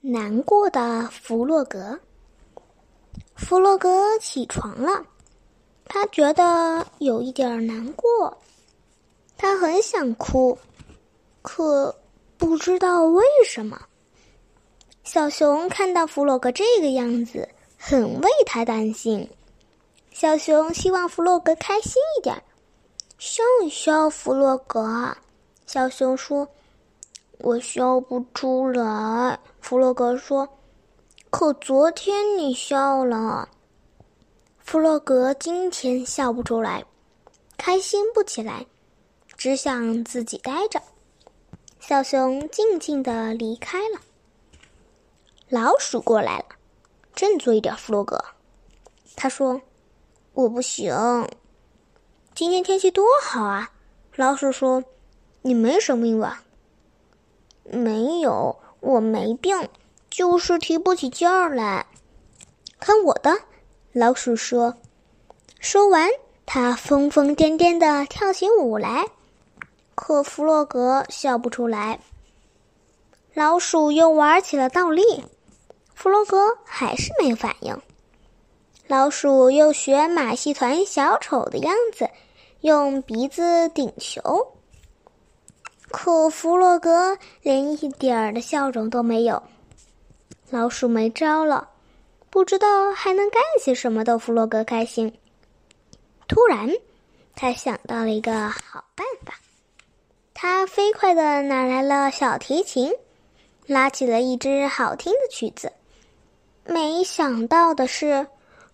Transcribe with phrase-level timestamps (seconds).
[0.00, 1.98] 难过的弗洛格。
[3.36, 5.04] 弗洛格起床了，
[5.84, 8.36] 他觉得有一点难过，
[9.36, 10.56] 他很想哭，
[11.42, 11.94] 可
[12.36, 13.80] 不知道为什么。
[15.04, 17.48] 小熊看到弗洛格这个样子，
[17.78, 19.28] 很为他担心。
[20.12, 22.42] 小熊希望弗洛格开心一点，
[23.18, 24.08] 笑一笑。
[24.10, 25.16] 弗洛格，
[25.66, 26.46] 小熊说
[27.42, 30.48] ：“我笑不出来。”弗洛格说
[31.30, 33.48] ：“可昨天你笑了。”
[34.58, 36.84] 弗洛格今天笑不出来，
[37.56, 38.66] 开心不起来，
[39.36, 40.80] 只想自己待着。
[41.80, 44.00] 小熊静静的离开了。
[45.48, 46.44] 老鼠过来了，
[47.14, 48.24] 振作一点，弗洛格。
[49.16, 49.60] 他说
[50.34, 50.94] ：“我不行。
[52.34, 53.72] 今天天气多好啊！”
[54.14, 54.84] 老鼠说
[55.42, 56.44] ：“你没生病吧
[57.70, 59.68] ？”“没有，我没病，
[60.10, 61.86] 就是提不起劲儿来。
[62.80, 63.36] ”“看我的！”
[63.92, 64.74] 老鼠说。
[65.60, 66.08] 说完，
[66.46, 69.06] 他疯疯癫癫的跳起舞来。
[69.94, 72.00] 可弗洛格笑不出来。
[73.34, 75.02] 老鼠又玩起了倒立。
[75.94, 77.78] 弗洛格还是没反应。
[78.86, 82.08] 老鼠又学马戏团小丑的样子，
[82.62, 84.54] 用鼻子顶球。
[85.90, 89.42] 可弗洛格连一点儿的笑容都没有。
[90.48, 91.68] 老鼠没招了，
[92.30, 95.12] 不知道还能干些什么逗弗洛格开心。
[96.28, 96.70] 突然，
[97.34, 99.34] 他想到了一个好办法。
[100.32, 102.92] 他飞快的拿来了小提琴，
[103.66, 105.72] 拉起了一支好听的曲子。
[106.64, 108.26] 没想到的是，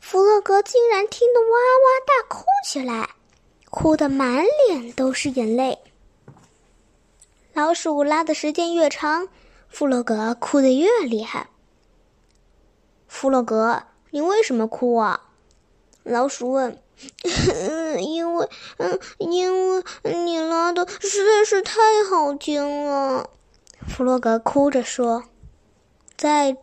[0.00, 3.08] 弗洛格竟然听得哇哇大哭起来，
[3.70, 5.78] 哭得满脸都是眼泪。
[7.52, 9.28] 老鼠拉的时间越长，
[9.68, 11.48] 弗洛格哭得越厉害。
[13.06, 15.28] 弗洛格，你为什么哭啊？
[16.02, 16.78] 老鼠问。
[18.00, 19.84] 因为，嗯，因为
[20.24, 23.30] 你拉的实在是太好听了。
[23.88, 25.24] 弗洛格哭着说，
[26.16, 26.56] 在。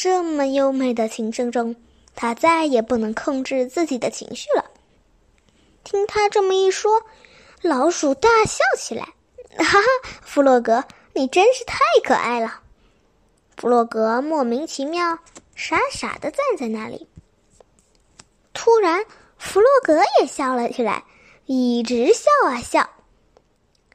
[0.00, 1.74] 这么优美的琴声中，
[2.14, 4.66] 他再也不能控制自己的情绪了。
[5.82, 7.02] 听他这么一说，
[7.62, 9.14] 老鼠大笑起来
[9.56, 9.82] ：“哈哈，
[10.22, 12.60] 弗洛格，你真是太可爱了！”
[13.56, 15.18] 弗洛格莫名其妙、
[15.56, 17.08] 傻傻的站在那里。
[18.52, 19.04] 突然，
[19.36, 21.04] 弗洛格也笑了起来，
[21.46, 22.88] 一直笑啊笑，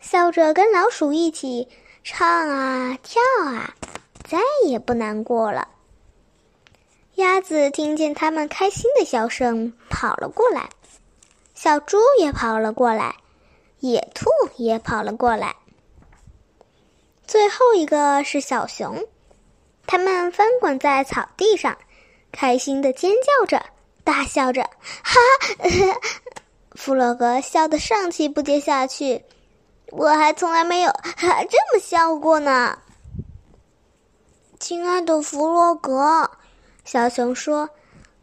[0.02, 1.70] 笑着跟老鼠一起
[2.04, 3.74] 唱啊跳啊，
[4.24, 5.70] 再也不难过了。
[7.16, 10.64] 鸭子听见他们开心的笑声，跑了过来；
[11.54, 13.16] 小猪也跑了过来，
[13.84, 15.58] 野兔也跑了过来。
[17.28, 19.06] 最后一个是小熊，
[19.86, 21.78] 他们翻滚在草地上，
[22.32, 23.62] 开心的尖叫着，
[24.06, 24.64] 大笑着，
[25.04, 25.20] 哈！
[25.60, 26.00] 哈
[26.72, 29.22] 弗洛格笑得上气不接下去，
[29.92, 30.90] 我还从来没有
[31.50, 32.80] 这么笑过呢。
[34.62, 36.32] 亲爱的弗洛格。
[36.86, 37.70] 小熊说：“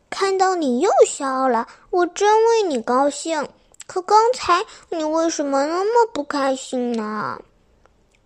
[0.09, 3.47] 看到你又笑了，我真为你高兴。
[3.91, 7.37] 可刚才你为什么那么不开心呢？”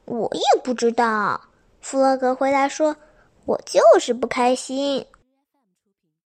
[0.04, 1.40] 我也不知道。
[1.80, 2.94] 弗洛格回答说
[3.46, 5.06] ：“我就是不开心。”